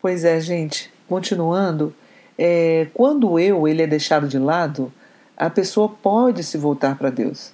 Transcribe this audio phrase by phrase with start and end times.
[0.00, 0.92] Pois é, gente.
[1.08, 1.92] Continuando,
[2.38, 4.92] é, quando o eu ele é deixado de lado,
[5.36, 7.52] a pessoa pode se voltar para Deus.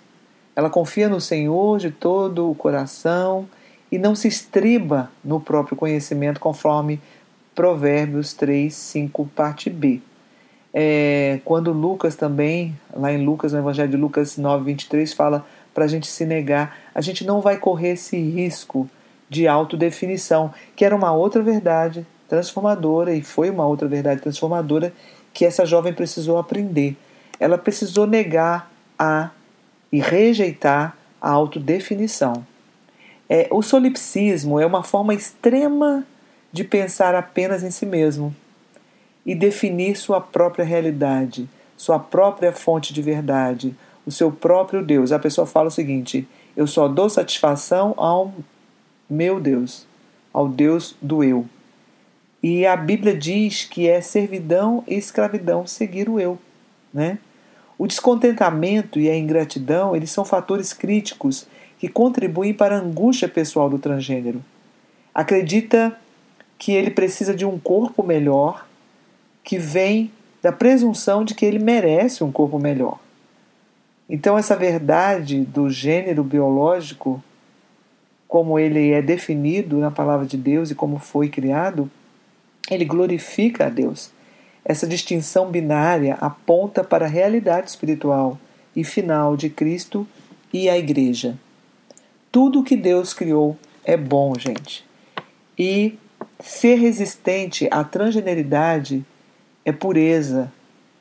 [0.54, 3.48] Ela confia no Senhor de todo o coração
[3.90, 7.00] e não se estriba no próprio conhecimento, conforme
[7.54, 10.02] Provérbios 3, 5, parte B.
[10.72, 15.84] É, quando Lucas também, lá em Lucas, no Evangelho de Lucas 9, 23, fala para
[15.84, 18.88] a gente se negar, a gente não vai correr esse risco
[19.30, 24.92] de autodefinição, que era uma outra verdade transformadora e foi uma outra verdade transformadora
[25.32, 26.96] que essa jovem precisou aprender.
[27.38, 29.30] Ela precisou negar a
[29.92, 32.44] e rejeitar a autodefinição.
[33.28, 36.04] É, o solipsismo é uma forma extrema
[36.52, 38.34] de pensar apenas em si mesmo
[39.24, 45.12] e definir sua própria realidade, sua própria fonte de verdade, o seu próprio Deus.
[45.12, 48.34] A pessoa fala o seguinte: eu só dou satisfação ao
[49.08, 49.86] meu Deus,
[50.32, 51.46] ao Deus do eu.
[52.46, 56.38] E a Bíblia diz que é servidão e escravidão seguir o eu,
[56.92, 57.18] né?
[57.78, 61.46] O descontentamento e a ingratidão, eles são fatores críticos
[61.78, 64.44] que contribuem para a angústia pessoal do transgênero.
[65.14, 65.98] Acredita
[66.58, 68.68] que ele precisa de um corpo melhor,
[69.42, 73.00] que vem da presunção de que ele merece um corpo melhor.
[74.06, 77.24] Então, essa verdade do gênero biológico,
[78.28, 81.90] como ele é definido na palavra de Deus e como foi criado,
[82.70, 84.10] ele glorifica a Deus.
[84.64, 88.38] Essa distinção binária aponta para a realidade espiritual
[88.74, 90.06] e final de Cristo
[90.52, 91.38] e a Igreja.
[92.32, 94.84] Tudo que Deus criou é bom, gente.
[95.58, 95.98] E
[96.40, 99.04] Ser resistente à transgeneridade
[99.64, 100.52] é pureza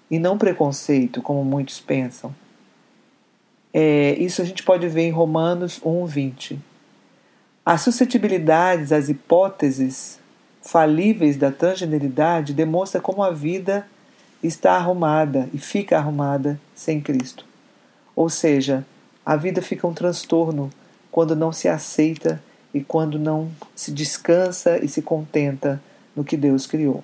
[0.09, 2.33] e não preconceito, como muitos pensam.
[3.73, 6.59] É, isso a gente pode ver em Romanos 1:20.
[7.65, 10.19] As suscetibilidades às hipóteses
[10.63, 13.85] falíveis da transgeneridade demonstra como a vida
[14.41, 17.45] está arrumada e fica arrumada sem Cristo.
[18.15, 18.85] Ou seja,
[19.25, 20.71] a vida fica um transtorno
[21.11, 22.41] quando não se aceita
[22.73, 25.81] e quando não se descansa e se contenta
[26.15, 27.03] no que Deus criou.